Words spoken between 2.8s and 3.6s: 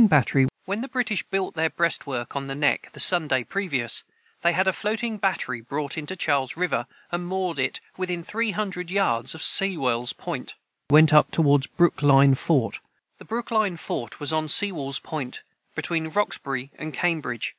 the Sunday